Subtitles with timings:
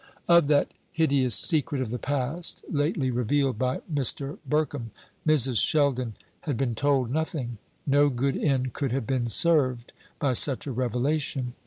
[0.27, 4.39] Of that hideous secret of the past, lately revealed by Mr.
[4.49, 4.89] Burkham,
[5.27, 5.61] Mrs.
[5.63, 7.59] Sheldon had been told nothing.
[7.85, 11.53] No good end could have been served by such a revelation.